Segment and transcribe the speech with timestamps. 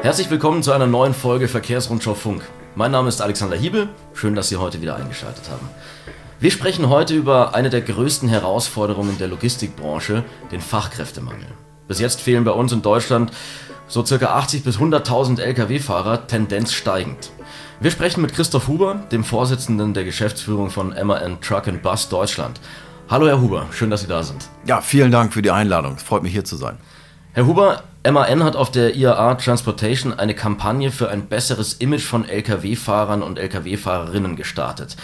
[0.00, 2.44] Herzlich willkommen zu einer neuen Folge Verkehrsrundschau Funk.
[2.76, 3.88] Mein Name ist Alexander Hiebel.
[4.14, 5.68] Schön, dass Sie heute wieder eingeschaltet haben.
[6.38, 10.22] Wir sprechen heute über eine der größten Herausforderungen der Logistikbranche,
[10.52, 11.48] den Fachkräftemangel.
[11.88, 13.32] Bis jetzt fehlen bei uns in Deutschland
[13.88, 17.32] so circa 80 bis 100.000 Lkw-Fahrer, Tendenz steigend.
[17.80, 22.60] Wir sprechen mit Christoph Huber, dem Vorsitzenden der Geschäftsführung von MAN Truck and Bus Deutschland.
[23.10, 24.48] Hallo Herr Huber, schön, dass Sie da sind.
[24.64, 25.94] Ja, vielen Dank für die Einladung.
[25.96, 26.78] Es freut mich hier zu sein.
[27.32, 32.24] Herr Huber, MAN hat auf der IAA Transportation eine Kampagne für ein besseres Image von
[32.24, 34.96] Lkw-Fahrern und Lkw-Fahrerinnen gestartet.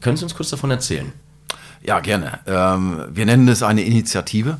[0.00, 1.12] Können Sie uns kurz davon erzählen?
[1.82, 2.38] Ja, gerne.
[2.46, 4.58] Ähm, wir nennen es eine Initiative,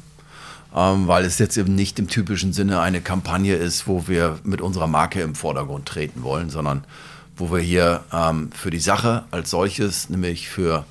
[0.75, 4.61] ähm, weil es jetzt eben nicht im typischen Sinne eine Kampagne ist, wo wir mit
[4.61, 6.85] unserer Marke im Vordergrund treten wollen, sondern
[7.37, 10.85] wo wir hier ähm, für die Sache als solches, nämlich für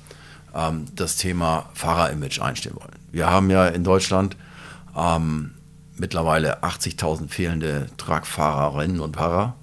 [0.54, 2.92] ähm, das Thema Fahrerimage einstehen wollen.
[3.12, 4.36] Wir haben ja in Deutschland
[4.96, 5.52] ähm,
[6.02, 9.54] mittlerweile 80.000 fehlende Truckfahrerinnen und Fahrer.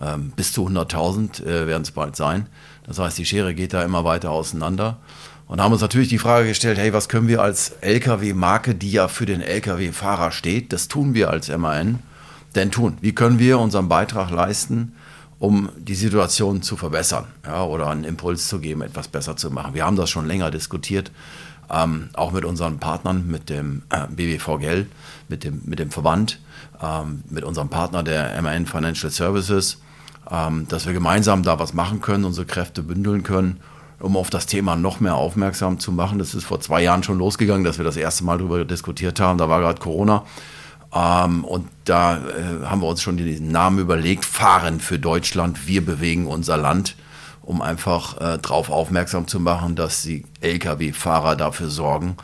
[0.00, 2.46] Ähm, bis zu 100.000 äh, werden es bald sein.
[2.86, 4.98] Das heißt, die Schere geht da immer weiter auseinander.
[5.46, 9.08] Und haben uns natürlich die Frage gestellt, hey, was können wir als Lkw-Marke, die ja
[9.08, 12.00] für den Lkw-Fahrer steht, das tun wir als MAN,
[12.54, 12.98] denn tun?
[13.00, 14.92] Wie können wir unseren Beitrag leisten,
[15.38, 19.72] um die Situation zu verbessern ja, oder einen Impuls zu geben, etwas besser zu machen?
[19.72, 21.10] Wir haben das schon länger diskutiert,
[21.70, 24.86] ähm, auch mit unseren Partnern, mit dem äh, BBVGL,
[25.28, 26.40] mit dem, mit dem Verband,
[26.82, 29.78] ähm, mit unserem Partner der MAN Financial Services,
[30.30, 33.60] ähm, dass wir gemeinsam da was machen können, unsere Kräfte bündeln können,
[34.00, 36.18] um auf das Thema noch mehr aufmerksam zu machen.
[36.18, 39.38] Das ist vor zwei Jahren schon losgegangen, dass wir das erste Mal darüber diskutiert haben.
[39.38, 40.24] Da war gerade Corona.
[40.94, 45.84] Ähm, und da äh, haben wir uns schon den Namen überlegt, Fahren für Deutschland, wir
[45.84, 46.96] bewegen unser Land
[47.48, 52.18] um einfach äh, darauf aufmerksam zu machen, dass die Lkw-Fahrer dafür sorgen,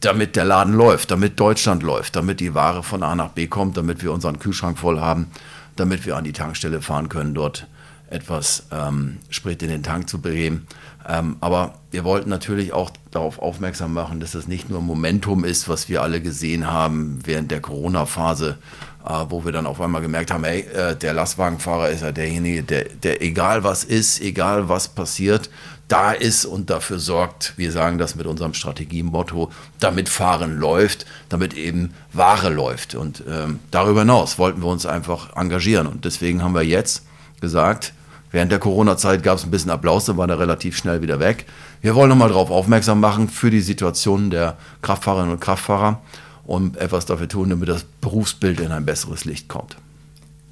[0.00, 3.76] damit der Laden läuft, damit Deutschland läuft, damit die Ware von A nach B kommt,
[3.76, 5.30] damit wir unseren Kühlschrank voll haben,
[5.76, 7.66] damit wir an die Tankstelle fahren können, dort
[8.08, 10.66] etwas ähm, Sprit in den Tank zu begeben.
[11.08, 15.68] Ähm, aber wir wollten natürlich auch darauf aufmerksam machen, dass es nicht nur Momentum ist,
[15.68, 18.58] was wir alle gesehen haben während der Corona-Phase,
[19.06, 22.62] äh, wo wir dann auf einmal gemerkt haben, ey, äh, der Lastwagenfahrer ist ja derjenige,
[22.62, 25.50] der, der egal was ist, egal was passiert,
[25.90, 31.54] da ist und dafür sorgt, wir sagen das mit unserem Strategiemotto, damit Fahren läuft, damit
[31.54, 32.94] eben Ware läuft.
[32.94, 35.88] Und ähm, darüber hinaus wollten wir uns einfach engagieren.
[35.88, 37.04] Und deswegen haben wir jetzt
[37.40, 37.92] gesagt,
[38.30, 41.46] während der Corona-Zeit gab es ein bisschen Applaus, dann war der relativ schnell wieder weg.
[41.82, 46.00] Wir wollen nochmal darauf aufmerksam machen für die Situation der Kraftfahrerinnen und Kraftfahrer
[46.44, 49.76] und etwas dafür tun, damit das Berufsbild in ein besseres Licht kommt.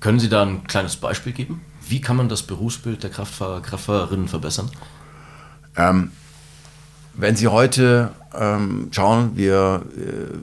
[0.00, 1.60] Können Sie da ein kleines Beispiel geben?
[1.88, 4.71] Wie kann man das Berufsbild der Kraftfahrer, Kraftfahrerinnen verbessern?
[5.78, 6.11] Ähm,
[7.15, 10.37] wenn Sie heute ähm, schauen, wir äh,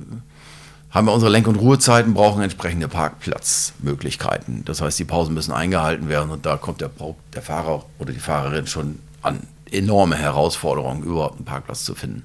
[0.90, 4.64] haben wir unsere Lenk- und Ruhezeiten, brauchen entsprechende Parkplatzmöglichkeiten.
[4.64, 6.90] Das heißt, die Pausen müssen eingehalten werden und da kommt der,
[7.34, 12.24] der Fahrer oder die Fahrerin schon an enorme Herausforderungen, überhaupt einen Parkplatz zu finden.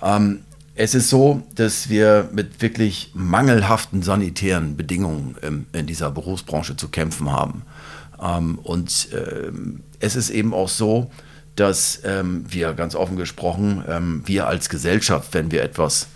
[0.00, 0.40] Ähm,
[0.76, 6.88] es ist so, dass wir mit wirklich mangelhaften sanitären Bedingungen ähm, in dieser Berufsbranche zu
[6.88, 7.62] kämpfen haben.
[8.22, 11.10] Ähm, und ähm, es ist eben auch so,
[11.56, 16.08] dass ähm, wir ganz offen gesprochen, ähm, wir als Gesellschaft, wenn wir etwas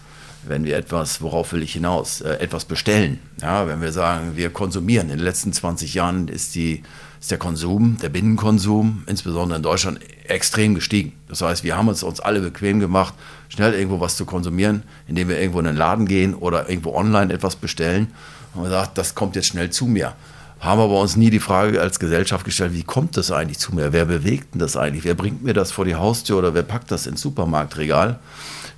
[0.48, 3.18] wenn wir etwas, worauf will ich hinaus, äh, etwas bestellen.
[3.40, 5.10] Ja, wenn wir sagen, wir konsumieren.
[5.10, 6.82] In den letzten 20 Jahren ist, die,
[7.20, 11.12] ist der Konsum, der Binnenkonsum, insbesondere in Deutschland, extrem gestiegen.
[11.28, 13.14] Das heißt, wir haben es uns alle bequem gemacht,
[13.48, 17.32] schnell irgendwo was zu konsumieren, indem wir irgendwo in den Laden gehen oder irgendwo online
[17.32, 18.08] etwas bestellen.
[18.54, 20.14] Und man sagt, das kommt jetzt schnell zu mir.
[20.60, 23.92] Haben aber uns nie die Frage als Gesellschaft gestellt, wie kommt das eigentlich zu mir?
[23.92, 25.04] Wer bewegt denn das eigentlich?
[25.04, 28.18] Wer bringt mir das vor die Haustür oder wer packt das ins Supermarktregal?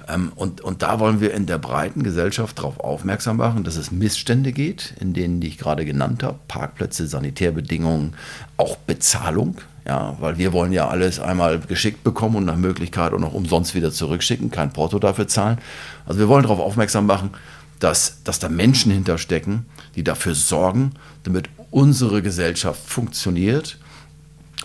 [0.08, 3.90] Ähm, und, und da wollen wir in der breiten Gesellschaft darauf aufmerksam machen, dass es
[3.90, 8.14] Missstände geht, in denen, die ich gerade genannt habe, Parkplätze, Sanitärbedingungen,
[8.56, 9.56] auch Bezahlung.
[9.86, 13.74] Ja, weil wir wollen ja alles einmal geschickt bekommen und nach Möglichkeit auch noch umsonst
[13.74, 15.58] wieder zurückschicken, kein Porto dafür zahlen.
[16.04, 17.30] Also wir wollen darauf aufmerksam machen,
[17.78, 19.64] dass, dass da Menschen hinterstecken,
[19.96, 23.78] die dafür sorgen, damit unsere Gesellschaft funktioniert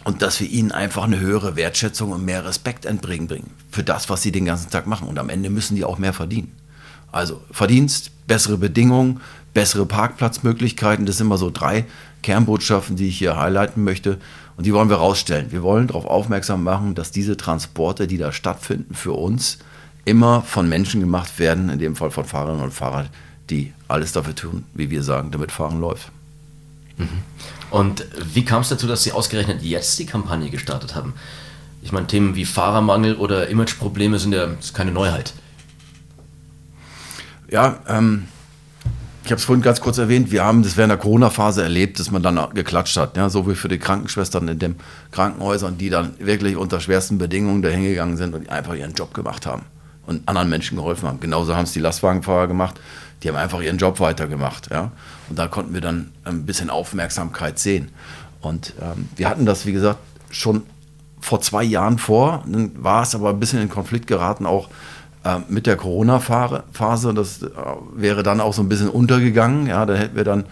[0.03, 4.21] und dass wir ihnen einfach eine höhere Wertschätzung und mehr Respekt entgegenbringen für das, was
[4.21, 5.07] sie den ganzen Tag machen.
[5.07, 6.51] Und am Ende müssen die auch mehr verdienen.
[7.11, 9.21] Also Verdienst, bessere Bedingungen,
[9.53, 11.85] bessere Parkplatzmöglichkeiten, das sind immer so drei
[12.23, 14.19] Kernbotschaften, die ich hier highlighten möchte.
[14.57, 15.51] Und die wollen wir rausstellen.
[15.51, 19.59] Wir wollen darauf aufmerksam machen, dass diese Transporte, die da stattfinden, für uns
[20.05, 23.09] immer von Menschen gemacht werden, in dem Fall von Fahrerinnen und Fahrern,
[23.49, 26.11] die alles dafür tun, wie wir sagen, damit Fahren läuft.
[26.97, 27.23] Mhm.
[27.71, 31.13] Und wie kam es dazu, dass Sie ausgerechnet jetzt die Kampagne gestartet haben?
[31.81, 35.33] Ich meine, Themen wie Fahrermangel oder Imageprobleme sind ja keine Neuheit.
[37.51, 38.27] Ja, ähm,
[39.23, 42.11] ich habe es vorhin ganz kurz erwähnt, wir haben das während der Corona-Phase erlebt, dass
[42.11, 43.17] man dann geklatscht hat.
[43.17, 44.75] Ja, so wie für die Krankenschwestern in den
[45.11, 49.63] Krankenhäusern, die dann wirklich unter schwersten Bedingungen dahingegangen sind und einfach ihren Job gemacht haben
[50.05, 51.19] und anderen Menschen geholfen haben.
[51.19, 52.79] Genauso haben es die Lastwagenfahrer gemacht.
[53.23, 54.69] Die haben einfach ihren Job weitergemacht.
[54.71, 54.91] Ja?
[55.29, 57.89] Und da konnten wir dann ein bisschen Aufmerksamkeit sehen.
[58.41, 59.99] Und ähm, wir hatten das, wie gesagt,
[60.29, 60.63] schon
[61.19, 62.43] vor zwei Jahren vor.
[62.45, 64.69] Dann war es aber ein bisschen in Konflikt geraten, auch
[65.23, 67.13] äh, mit der Corona-Phase.
[67.13, 67.47] Das äh,
[67.95, 69.65] wäre dann auch so ein bisschen untergegangen.
[69.65, 70.45] Ja, da hätten wir dann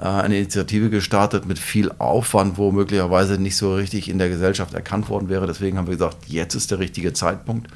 [0.00, 4.72] äh, eine Initiative gestartet mit viel Aufwand, wo möglicherweise nicht so richtig in der Gesellschaft
[4.72, 5.46] erkannt worden wäre.
[5.46, 7.68] Deswegen haben wir gesagt, jetzt ist der richtige Zeitpunkt,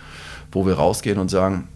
[0.55, 1.69] wo wir rausgehen und sagen,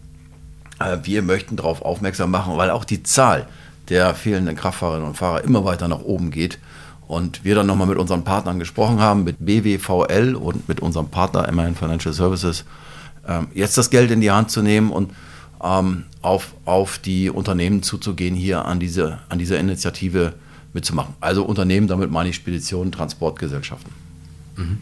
[0.79, 3.47] äh, wir möchten darauf aufmerksam machen, weil auch die Zahl
[3.89, 6.59] der fehlenden Kraftfahrerinnen und Fahrer immer weiter nach oben geht.
[7.07, 11.51] Und wir dann nochmal mit unseren Partnern gesprochen haben, mit BWVL und mit unserem Partner
[11.51, 12.65] MAN Financial Services,
[13.27, 15.11] ähm, jetzt das Geld in die Hand zu nehmen und
[15.63, 20.33] ähm, auf, auf die Unternehmen zuzugehen, hier an, diese, an dieser Initiative
[20.73, 21.15] mitzumachen.
[21.19, 23.91] Also Unternehmen, damit meine ich Speditionen, Transportgesellschaften.
[24.55, 24.77] Mhm.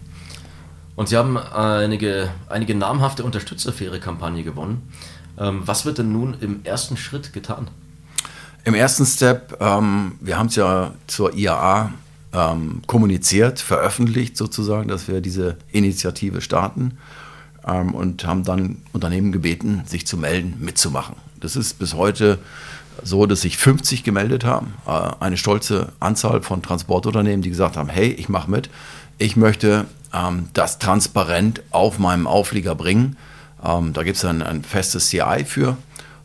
[0.97, 4.81] Und Sie haben einige, einige namhafte Unterstützer für Ihre Kampagne gewonnen.
[5.39, 7.69] Ähm, was wird denn nun im ersten Schritt getan?
[8.65, 11.93] Im ersten Step, ähm, wir haben es ja zur IAA
[12.33, 16.97] ähm, kommuniziert, veröffentlicht sozusagen, dass wir diese Initiative starten
[17.65, 21.15] ähm, und haben dann Unternehmen gebeten, sich zu melden, mitzumachen.
[21.39, 22.39] Das ist bis heute
[23.03, 24.73] so, dass sich 50 gemeldet haben.
[24.87, 28.71] Äh, eine stolze Anzahl von Transportunternehmen, die gesagt haben, hey, ich mache mit.
[29.19, 33.17] Ich möchte ähm, das transparent auf meinem Auflieger bringen.
[33.63, 35.77] Ähm, da gibt es ein, ein festes CI für.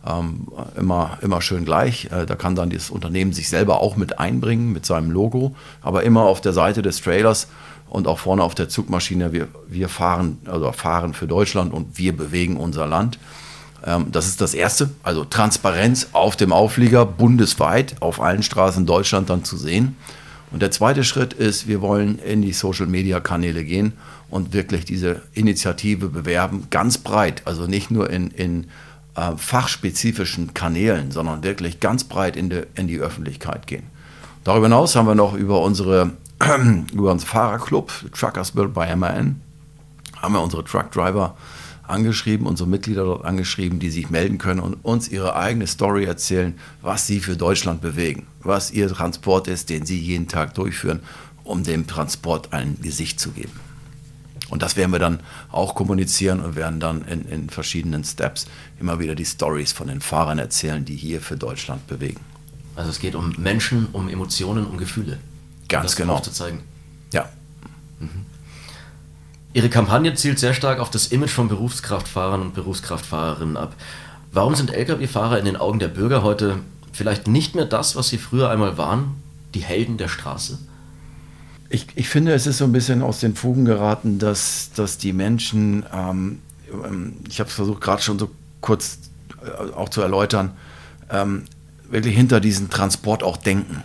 [0.04, 2.06] Ähm, immer, immer schön gleich.
[2.06, 6.02] Äh, da kann dann das Unternehmen sich selber auch mit einbringen mit seinem Logo, aber
[6.02, 7.48] immer auf der Seite des Trailers
[7.88, 9.32] und auch vorne auf der Zugmaschine.
[9.32, 13.18] Wir, wir fahren, also fahren für Deutschland und wir bewegen unser Land.
[13.84, 19.30] Ähm, das ist das Erste, also Transparenz auf dem Auflieger bundesweit auf allen Straßen Deutschland
[19.30, 19.96] dann zu sehen.
[20.52, 23.94] Und der zweite Schritt ist, wir wollen in die Social-Media-Kanäle gehen
[24.30, 28.66] und wirklich diese Initiative bewerben, ganz breit, also nicht nur in, in
[29.14, 33.84] äh, fachspezifischen Kanälen, sondern wirklich ganz breit in die, in die Öffentlichkeit gehen.
[34.44, 36.12] Darüber hinaus haben wir noch über unsere
[36.92, 39.40] über unseren Fahrerclub Truckers Build by MAN
[40.20, 41.36] haben wir unsere Truckdriver
[41.82, 46.54] angeschrieben, unsere Mitglieder dort angeschrieben, die sich melden können und uns ihre eigene Story erzählen,
[46.80, 51.00] was sie für Deutschland bewegen, was ihr Transport ist, den sie jeden Tag durchführen,
[51.44, 53.52] um dem Transport ein Gesicht zu geben.
[54.48, 55.20] Und das werden wir dann
[55.50, 58.46] auch kommunizieren und werden dann in, in verschiedenen Steps
[58.78, 62.20] immer wieder die Stories von den Fahrern erzählen, die hier für Deutschland bewegen.
[62.76, 65.18] Also es geht um Menschen, um Emotionen, um Gefühle.
[65.68, 66.20] Ganz um genau.
[66.20, 66.60] Zu zeigen.
[67.12, 67.28] Ja.
[67.98, 68.26] Mhm.
[69.54, 73.74] Ihre Kampagne zielt sehr stark auf das Image von Berufskraftfahrern und Berufskraftfahrerinnen ab.
[74.32, 76.60] Warum sind Lkw-Fahrer in den Augen der Bürger heute
[76.92, 79.16] vielleicht nicht mehr das, was sie früher einmal waren?
[79.54, 80.58] Die Helden der Straße?
[81.68, 85.12] Ich, ich finde, es ist so ein bisschen aus den Fugen geraten, dass, dass die
[85.12, 86.38] Menschen, ähm,
[86.84, 88.30] ähm ich habe es versucht gerade schon so
[88.62, 88.98] kurz
[89.44, 90.52] äh, auch zu erläutern,
[91.10, 91.44] ähm,
[91.90, 93.82] wirklich hinter diesen Transport auch denken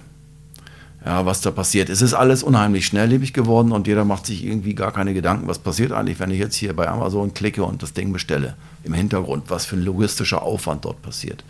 [1.08, 1.88] ja, was da passiert.
[1.88, 5.58] Es ist alles unheimlich schnelllebig geworden und jeder macht sich irgendwie gar keine Gedanken, was
[5.58, 8.56] passiert eigentlich, wenn ich jetzt hier bei Amazon klicke und das Ding bestelle.
[8.84, 11.46] Im Hintergrund, was für ein logistischer Aufwand dort passiert.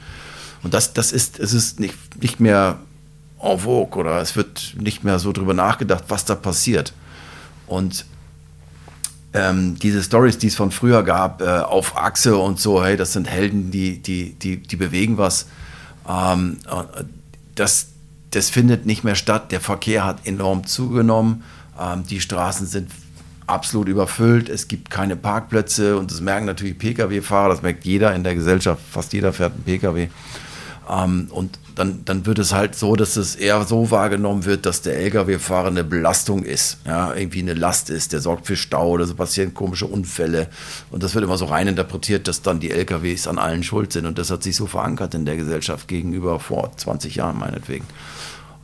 [0.62, 2.78] Und das, das ist, es ist nicht, nicht mehr
[3.42, 6.94] en vogue oder es wird nicht mehr so drüber nachgedacht, was da passiert.
[7.66, 8.06] Und
[9.34, 13.14] ähm, diese Stories, die es von früher gab, äh, auf Achse und so, hey, das
[13.14, 15.48] sind Helden, die, die, die, die bewegen was.
[16.08, 17.06] Ähm, äh,
[17.56, 17.88] das,
[18.38, 19.52] das findet nicht mehr statt.
[19.52, 21.44] Der Verkehr hat enorm zugenommen.
[21.80, 22.92] Ähm, die Straßen sind
[23.48, 24.48] absolut überfüllt.
[24.48, 27.50] Es gibt keine Parkplätze und das merken natürlich Pkw-Fahrer.
[27.50, 28.82] Das merkt jeder in der Gesellschaft.
[28.92, 30.10] Fast jeder fährt einen Pkw.
[30.90, 34.82] Ähm, und dann, dann wird es halt so, dass es eher so wahrgenommen wird, dass
[34.82, 39.06] der Lkw-Fahrer eine Belastung ist, ja, irgendwie eine Last ist, der sorgt für Stau oder
[39.06, 40.48] so passieren komische Unfälle.
[40.90, 44.06] Und das wird immer so rein interpretiert, dass dann die Lkws an allen schuld sind.
[44.06, 47.86] Und das hat sich so verankert in der Gesellschaft gegenüber vor 20 Jahren meinetwegen.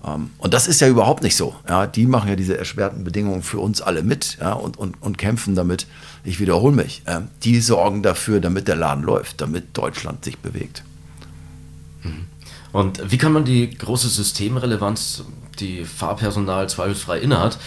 [0.05, 1.55] Ähm, und das ist ja überhaupt nicht so.
[1.67, 5.17] Ja, die machen ja diese erschwerten Bedingungen für uns alle mit ja, und, und, und
[5.17, 5.87] kämpfen damit.
[6.23, 7.03] Ich wiederhole mich.
[7.05, 10.83] Äh, die sorgen dafür, damit der Laden läuft, damit Deutschland sich bewegt.
[12.03, 12.25] Mhm.
[12.71, 15.23] Und wie kann man die große Systemrelevanz,
[15.59, 17.59] die Fahrpersonal zweifelsfrei innehat,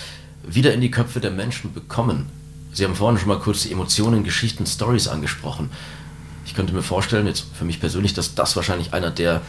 [0.47, 2.27] wieder in die Köpfe der Menschen bekommen?
[2.73, 5.71] Sie haben vorhin schon mal kurz die Emotionen, Geschichten, Stories angesprochen.
[6.45, 9.41] Ich könnte mir vorstellen, jetzt für mich persönlich, dass das wahrscheinlich einer der,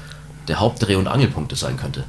[0.47, 2.05] der Hauptdreh- und Angelpunkte sein könnte.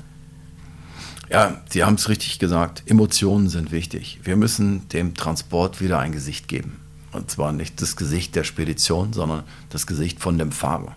[1.30, 2.82] Ja, Sie haben es richtig gesagt.
[2.86, 4.20] Emotionen sind wichtig.
[4.22, 6.80] Wir müssen dem Transport wieder ein Gesicht geben.
[7.12, 10.94] Und zwar nicht das Gesicht der Spedition, sondern das Gesicht von dem Fahrer.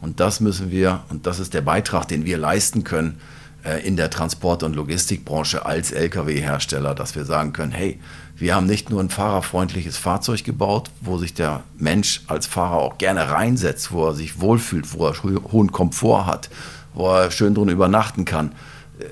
[0.00, 3.20] Und das müssen wir, und das ist der Beitrag, den wir leisten können
[3.64, 7.98] äh, in der Transport- und Logistikbranche als Lkw-Hersteller, dass wir sagen können, hey,
[8.36, 12.98] wir haben nicht nur ein fahrerfreundliches Fahrzeug gebaut, wo sich der Mensch als Fahrer auch
[12.98, 15.14] gerne reinsetzt, wo er sich wohlfühlt, wo er
[15.52, 16.48] hohen Komfort hat,
[16.94, 18.52] wo er schön drin übernachten kann.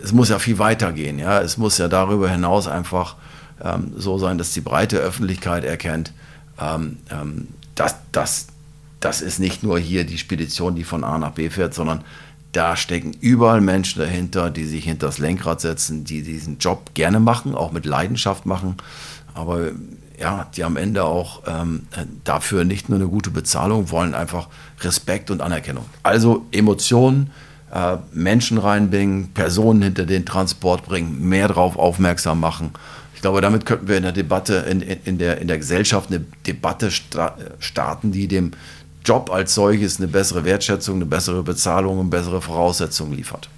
[0.02, 1.18] Es muss ja viel weiter gehen.
[1.18, 1.40] Ja?
[1.40, 3.16] Es muss ja darüber hinaus einfach
[3.62, 6.12] ähm, so sein, dass die breite Öffentlichkeit erkennt,
[6.60, 8.46] ähm, ähm, dass das
[9.06, 12.02] das ist nicht nur hier die Spedition, die von A nach B fährt, sondern
[12.50, 17.20] da stecken überall Menschen dahinter, die sich hinter das Lenkrad setzen, die diesen Job gerne
[17.20, 18.78] machen, auch mit Leidenschaft machen,
[19.32, 19.70] aber
[20.18, 21.86] ja, die am Ende auch ähm,
[22.24, 24.48] dafür nicht nur eine gute Bezahlung wollen, einfach
[24.80, 25.84] Respekt und Anerkennung.
[26.02, 27.30] Also Emotionen,
[27.72, 32.70] äh, Menschen reinbringen, Personen hinter den Transport bringen, mehr darauf aufmerksam machen.
[33.14, 36.24] Ich glaube, damit könnten wir in der Debatte, in, in, der, in der Gesellschaft eine
[36.46, 38.50] Debatte starten, die dem
[39.06, 43.48] Job als solches eine bessere Wertschätzung, eine bessere Bezahlung und bessere Voraussetzungen liefert.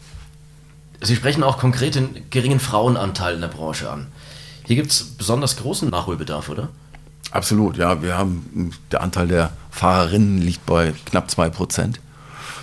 [1.00, 4.09] Sie sprechen auch konkret den geringen Frauenanteil in der Branche an.
[4.64, 6.69] Hier gibt es besonders großen Nachholbedarf, oder?
[7.31, 8.02] Absolut, ja.
[8.02, 12.00] Wir haben, der Anteil der Fahrerinnen liegt bei knapp 2 Prozent.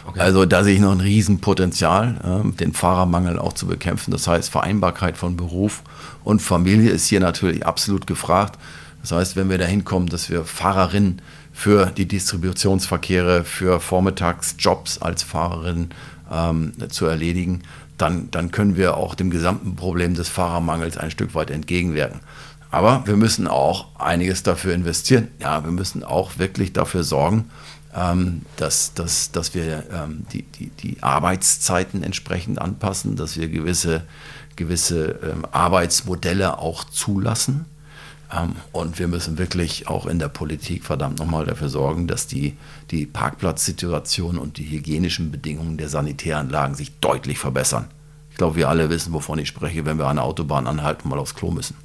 [0.08, 0.20] Okay.
[0.20, 4.12] Also da sehe ich noch ein Riesenpotenzial, den Fahrermangel auch zu bekämpfen.
[4.12, 5.82] Das heißt, Vereinbarkeit von Beruf
[6.24, 8.60] und Familie ist hier natürlich absolut gefragt.
[9.02, 11.22] Das heißt, wenn wir dahin kommen, dass wir Fahrerinnen
[11.56, 15.90] für die Distributionsverkehre, für Vormittagsjobs als Fahrerin
[16.30, 17.64] ähm, zu erledigen,
[17.98, 22.20] dann, dann können wir auch dem gesamten Problem des Fahrermangels ein Stück weit entgegenwirken.
[22.72, 25.30] Aber wir müssen auch einiges dafür investieren.
[25.40, 27.50] Ja, wir müssen auch wirklich dafür sorgen,
[27.96, 34.04] ähm, dass, dass, dass wir ähm, die, die, die Arbeitszeiten entsprechend anpassen, dass wir gewisse,
[34.58, 37.66] gewisse ähm, Arbeitsmodelle auch zulassen
[38.72, 42.58] und wir müssen wirklich auch in der Politik verdammt nochmal dafür sorgen, dass die,
[42.92, 47.88] die Parkplatzsituation und die hygienischen Bedingungen der Sanitäranlagen sich deutlich verbessern.
[48.32, 51.12] Ich glaube, wir alle wissen, wovon ich spreche, wenn wir an der Autobahn anhalten und
[51.12, 51.76] mal aufs Klo müssen.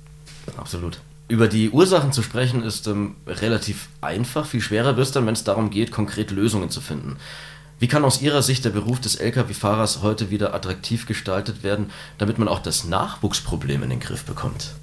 [0.57, 1.00] Absolut.
[1.28, 4.47] Über die Ursachen zu sprechen ist ähm, relativ einfach.
[4.47, 7.19] Viel schwerer wird es dann, wenn es darum geht, konkret Lösungen zu finden.
[7.78, 12.38] Wie kann aus Ihrer Sicht der Beruf des Lkw-Fahrers heute wieder attraktiv gestaltet werden, damit
[12.38, 14.75] man auch das Nachwuchsproblem in den Griff bekommt?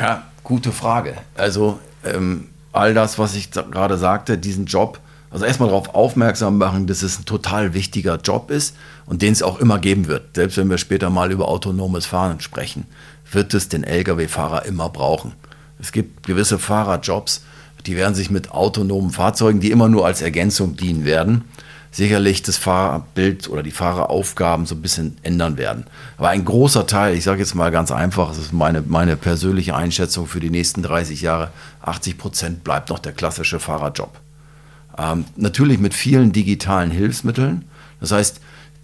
[0.00, 1.14] Ja, gute Frage.
[1.34, 6.86] Also ähm, all das, was ich gerade sagte, diesen Job, also erstmal darauf aufmerksam machen,
[6.86, 10.36] dass es ein total wichtiger Job ist und den es auch immer geben wird.
[10.36, 12.84] Selbst wenn wir später mal über autonomes Fahren sprechen,
[13.30, 15.32] wird es den Lkw-Fahrer immer brauchen.
[15.80, 17.44] Es gibt gewisse Fahrerjobs,
[17.86, 21.44] die werden sich mit autonomen Fahrzeugen, die immer nur als Ergänzung dienen werden,
[21.92, 25.84] sicherlich das Fahrerbild oder die Fahreraufgaben so ein bisschen ändern werden.
[26.16, 29.76] Aber ein großer Teil, ich sage jetzt mal ganz einfach, das ist meine, meine persönliche
[29.76, 31.50] Einschätzung für die nächsten 30 Jahre,
[31.82, 34.18] 80 Prozent bleibt noch der klassische Fahrerjob.
[34.96, 37.66] Ähm, natürlich mit vielen digitalen Hilfsmitteln.
[38.00, 38.40] Das heißt,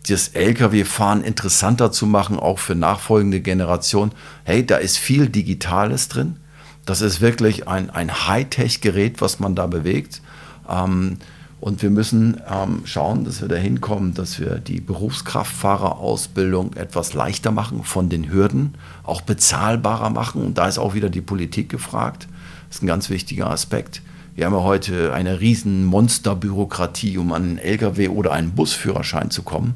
[0.06, 4.12] das Lkw-Fahren interessanter zu machen, auch für nachfolgende Generationen.
[4.44, 6.36] Hey, da ist viel Digitales drin.
[6.84, 10.20] Das ist wirklich ein, ein Hightech-Gerät, was man da bewegt.
[10.68, 11.18] Ähm,
[11.60, 17.50] und wir müssen ähm, schauen, dass wir dahin kommen, dass wir die Berufskraftfahrerausbildung etwas leichter
[17.50, 20.42] machen von den Hürden, auch bezahlbarer machen.
[20.42, 22.28] Und da ist auch wieder die Politik gefragt.
[22.68, 24.02] Das ist ein ganz wichtiger Aspekt.
[24.36, 29.42] Wir haben ja heute eine riesen Monsterbürokratie, um an einen Lkw oder einen Busführerschein zu
[29.42, 29.74] kommen.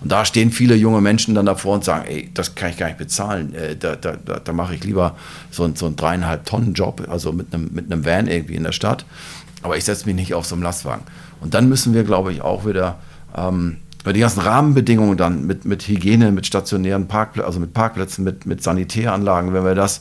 [0.00, 2.86] Und da stehen viele junge Menschen dann davor und sagen, ey, das kann ich gar
[2.86, 3.52] nicht bezahlen.
[3.54, 5.16] Äh, da, da, da, da mache ich lieber
[5.50, 8.72] so, so einen dreieinhalb Tonnen Job, also mit einem, mit einem Van irgendwie in der
[8.72, 9.04] Stadt
[9.62, 11.04] aber ich setze mich nicht auf so einen Lastwagen.
[11.40, 12.98] Und dann müssen wir, glaube ich, auch wieder
[13.36, 18.46] ähm, die ganzen Rahmenbedingungen dann mit, mit Hygiene, mit stationären Parkplätzen, also mit Parkplätzen, mit,
[18.46, 20.00] mit Sanitäranlagen, wenn wir das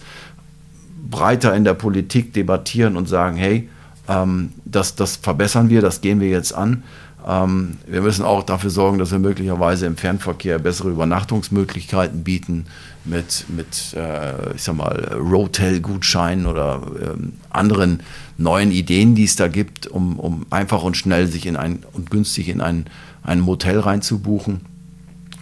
[1.10, 3.70] breiter in der Politik debattieren und sagen, hey,
[4.08, 6.84] ähm, das, das verbessern wir, das gehen wir jetzt an.
[7.28, 12.68] Ähm, wir müssen auch dafür sorgen, dass wir möglicherweise im Fernverkehr bessere Übernachtungsmöglichkeiten bieten
[13.04, 18.00] mit, mit äh, ich sag mal, Rotel-Gutscheinen oder ähm, anderen
[18.38, 22.10] neuen Ideen, die es da gibt, um, um einfach und schnell sich in ein und
[22.12, 22.86] günstig in ein,
[23.24, 24.62] ein Motel reinzubuchen.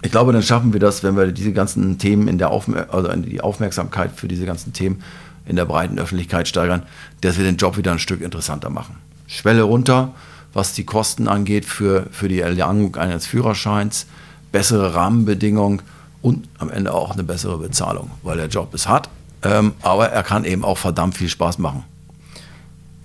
[0.01, 3.12] Ich glaube, dann schaffen wir das, wenn wir diese ganzen Themen in der Aufmer also
[3.13, 5.04] die Aufmerksamkeit für diese ganzen Themen
[5.46, 6.84] in der breiten Öffentlichkeit steigern,
[7.22, 8.96] dass wir den Job wieder ein Stück interessanter machen.
[9.27, 10.13] Schwelle runter,
[10.56, 14.08] was die Kosten angeht für, für die Erlangung eines Führerscheins,
[14.52, 15.82] bessere Rahmenbedingungen
[16.22, 19.10] und am Ende auch eine bessere Bezahlung, weil der Job ist hart,
[19.44, 21.84] ähm, aber er kann eben auch verdammt viel Spaß machen.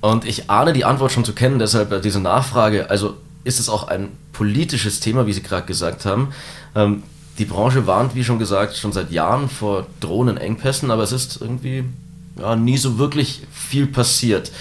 [0.01, 2.89] Und ich ahne die Antwort schon zu kennen, deshalb diese Nachfrage.
[2.89, 6.33] Also ist es auch ein politisches Thema, wie Sie gerade gesagt haben.
[6.75, 7.03] Ähm,
[7.39, 11.41] die Branche warnt, wie schon gesagt, schon seit Jahren vor drohenden Engpässen, aber es ist
[11.41, 11.85] irgendwie
[12.39, 14.53] ja, nie so wirklich viel passiert.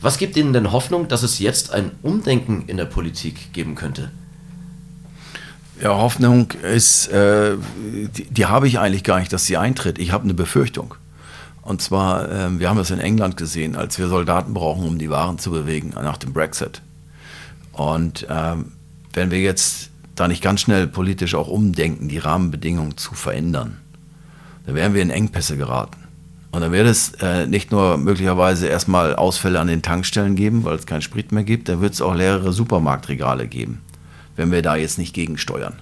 [0.00, 4.10] Was gibt Ihnen denn Hoffnung, dass es jetzt ein Umdenken in der Politik geben könnte?
[5.82, 7.56] Ja, Hoffnung ist, äh,
[8.16, 9.98] die, die habe ich eigentlich gar nicht, dass sie eintritt.
[9.98, 10.94] Ich habe eine Befürchtung.
[11.62, 15.10] Und zwar, äh, wir haben das in England gesehen, als wir Soldaten brauchen, um die
[15.10, 16.82] Waren zu bewegen nach dem Brexit.
[17.72, 18.72] Und ähm,
[19.12, 23.78] wenn wir jetzt da nicht ganz schnell politisch auch umdenken, die Rahmenbedingungen zu verändern,
[24.66, 25.99] dann werden wir in Engpässe geraten.
[26.52, 30.76] Und dann wird es äh, nicht nur möglicherweise erstmal Ausfälle an den Tankstellen geben, weil
[30.76, 33.82] es keinen Sprit mehr gibt, dann wird es auch leere Supermarktregale geben
[34.40, 35.74] wenn wir da jetzt nicht gegensteuern.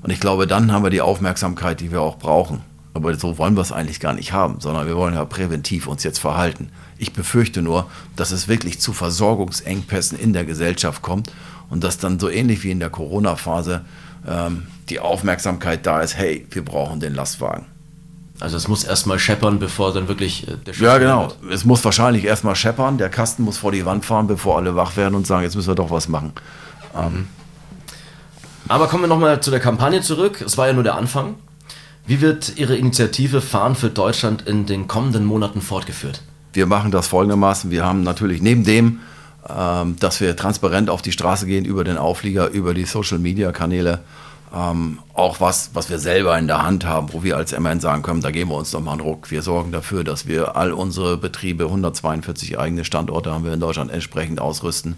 [0.00, 2.60] Und ich glaube, dann haben wir die Aufmerksamkeit, die wir auch brauchen.
[2.94, 6.04] Aber so wollen wir es eigentlich gar nicht haben, sondern wir wollen ja präventiv uns
[6.04, 6.70] jetzt verhalten.
[6.96, 11.32] Ich befürchte nur, dass es wirklich zu Versorgungsengpässen in der Gesellschaft kommt
[11.68, 13.84] und dass dann so ähnlich wie in der Corona-Phase
[14.26, 17.66] ähm, die Aufmerksamkeit da ist, hey, wir brauchen den Lastwagen.
[18.38, 21.22] Also es muss erstmal scheppern, bevor dann wirklich äh, der Schiff Ja, genau.
[21.42, 21.52] Wird.
[21.52, 24.96] Es muss wahrscheinlich erstmal scheppern, der Kasten muss vor die Wand fahren, bevor alle wach
[24.96, 26.32] werden und sagen, jetzt müssen wir doch was machen.
[26.94, 27.28] Ähm,
[28.68, 30.42] aber kommen wir nochmal zu der Kampagne zurück.
[30.44, 31.36] Es war ja nur der Anfang.
[32.06, 36.22] Wie wird Ihre Initiative Fahren für Deutschland in den kommenden Monaten fortgeführt?
[36.52, 37.70] Wir machen das folgendermaßen.
[37.70, 39.00] Wir haben natürlich neben dem,
[39.48, 44.00] ähm, dass wir transparent auf die Straße gehen, über den Auflieger, über die Social-Media-Kanäle,
[44.54, 48.02] ähm, auch was, was wir selber in der Hand haben, wo wir als MN sagen
[48.02, 49.30] können, da geben wir uns nochmal einen Ruck.
[49.30, 53.90] Wir sorgen dafür, dass wir all unsere Betriebe, 142 eigene Standorte haben wir in Deutschland
[53.90, 54.96] entsprechend ausrüsten,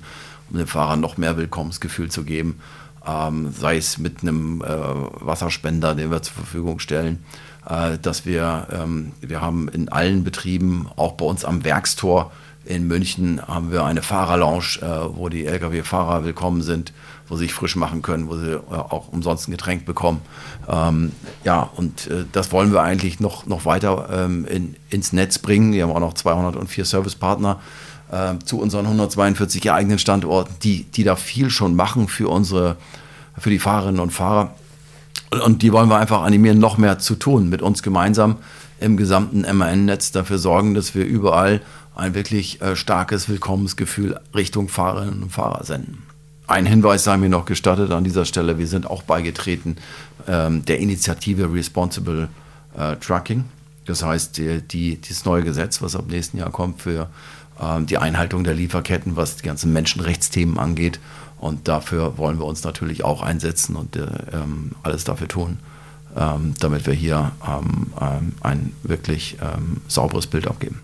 [0.51, 2.61] um den Fahrern noch mehr Willkommensgefühl zu geben
[3.09, 7.25] ähm, sei es mit einem äh, Wasserspender, den wir zur Verfügung stellen,
[7.69, 12.33] äh, dass wir, ähm, wir haben in allen Betrieben, auch bei uns am Werkstor
[12.65, 16.93] in München, haben wir eine Fahrerlounge, äh, wo die Lkw-Fahrer willkommen sind,
[17.29, 20.21] wo sie sich frisch machen können, wo sie äh, auch umsonst ein Getränk bekommen.
[20.69, 21.13] Ähm,
[21.45, 25.73] ja, und äh, das wollen wir eigentlich noch, noch weiter ähm, in, ins Netz bringen.
[25.73, 27.61] Wir haben auch noch 204 Servicepartner
[28.11, 32.77] äh, zu unseren 142 eigenen Standorten, die, die da viel schon machen für unsere,
[33.37, 34.55] für die Fahrerinnen und Fahrer.
[35.45, 38.37] Und die wollen wir einfach animieren, noch mehr zu tun, mit uns gemeinsam
[38.81, 41.61] im gesamten MAN-Netz dafür sorgen, dass wir überall
[41.95, 46.08] ein wirklich äh, starkes Willkommensgefühl Richtung Fahrerinnen und Fahrer senden.
[46.49, 48.57] Ein Hinweis sei mir noch gestattet an dieser Stelle.
[48.57, 49.77] Wir sind auch beigetreten
[50.27, 52.29] ähm, der Initiative Responsible
[52.75, 53.45] äh, Trucking.
[53.85, 57.11] Das heißt, die, die, dieses neue Gesetz, was ab nächsten Jahr kommt für
[57.61, 61.01] ähm, die Einhaltung der Lieferketten, was die ganzen Menschenrechtsthemen angeht.
[61.37, 65.59] Und dafür wollen wir uns natürlich auch einsetzen und äh, ähm, alles dafür tun,
[66.17, 70.81] ähm, damit wir hier ähm, ähm ein wirklich ähm, sauberes Bild abgeben.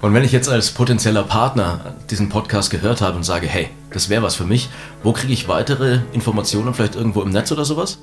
[0.00, 4.08] Und wenn ich jetzt als potenzieller Partner diesen Podcast gehört habe und sage, hey, das
[4.08, 4.68] wäre was für mich,
[5.02, 7.98] wo kriege ich weitere Informationen, vielleicht irgendwo im Netz oder sowas?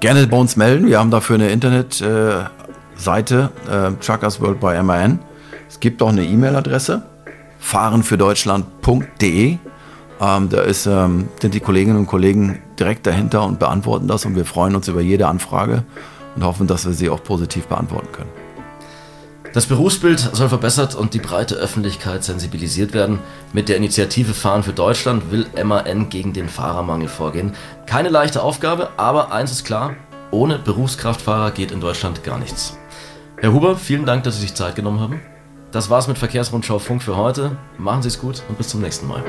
[0.00, 0.88] Gerne bei uns melden.
[0.88, 2.50] Wir haben dafür eine Internetseite,
[3.70, 5.20] äh, Truckers World by MAN.
[5.68, 7.02] Es gibt auch eine E-Mail-Adresse,
[7.60, 9.58] fahrenfürdeutschland.de.
[10.20, 14.34] Ähm, da ist, ähm, sind die Kolleginnen und Kollegen direkt dahinter und beantworten das und
[14.34, 15.84] wir freuen uns über jede Anfrage
[16.34, 18.43] und hoffen, dass wir sie auch positiv beantworten können.
[19.54, 23.20] Das Berufsbild soll verbessert und die breite Öffentlichkeit sensibilisiert werden.
[23.52, 27.52] Mit der Initiative Fahren für Deutschland will MAN gegen den Fahrermangel vorgehen.
[27.86, 29.94] Keine leichte Aufgabe, aber eins ist klar,
[30.32, 32.76] ohne Berufskraftfahrer geht in Deutschland gar nichts.
[33.40, 35.20] Herr Huber, vielen Dank, dass Sie sich Zeit genommen haben.
[35.70, 37.56] Das war's mit Verkehrsrundschau Funk für heute.
[37.78, 39.22] Machen Sie es gut und bis zum nächsten Mal.